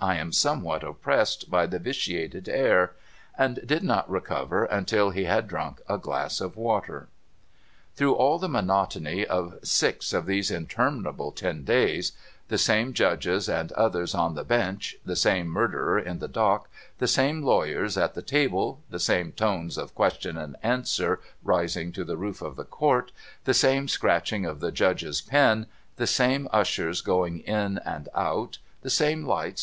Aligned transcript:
I 0.00 0.14
am 0.18 0.30
somewhat 0.30 0.84
oppressed 0.84 1.50
by 1.50 1.66
the 1.66 1.80
vitiated 1.80 2.48
air;' 2.48 2.92
and 3.36 3.58
did 3.66 3.82
not 3.82 4.08
recover 4.08 4.64
until 4.66 5.10
he 5.10 5.24
had 5.24 5.48
drunk 5.48 5.80
a 5.88 5.98
glass 5.98 6.40
of 6.40 6.56
water. 6.56 7.08
Through 7.96 8.14
all 8.14 8.38
the 8.38 8.48
monotony 8.48 9.26
of 9.26 9.58
six 9.64 10.12
of 10.12 10.26
those 10.26 10.48
interminable 10.48 11.32
ten 11.32 11.64
days,— 11.64 12.12
the 12.50 12.56
same 12.56 12.92
Judges 12.92 13.48
and 13.48 13.72
others 13.72 14.14
on 14.14 14.36
the 14.36 14.44
bench, 14.44 14.94
the 15.04 15.16
same 15.16 15.48
Murderer 15.48 15.98
in 15.98 16.20
the 16.20 16.28
dock, 16.28 16.68
the 16.98 17.08
same 17.08 17.42
lawyers 17.42 17.96
at 17.98 18.14
the 18.14 18.22
table, 18.22 18.80
the 18.90 19.00
same 19.00 19.32
tones 19.32 19.76
of 19.76 19.96
question 19.96 20.36
and 20.38 20.54
answer 20.62 21.18
rising 21.42 21.90
to 21.90 22.04
the 22.04 22.16
roof 22.16 22.42
of 22.42 22.54
the 22.54 22.62
court, 22.62 23.10
the 23.42 23.54
same 23.54 23.88
scratching 23.88 24.46
of 24.46 24.60
the 24.60 24.70
Judge's 24.70 25.20
pen, 25.20 25.66
the 25.96 26.06
same 26.06 26.46
ushers 26.52 27.00
going 27.00 27.40
in 27.40 27.80
and 27.84 28.08
out, 28.14 28.58
the 28.82 28.88
same 28.88 29.24
lights 29.24 29.50
I'. 29.50 29.58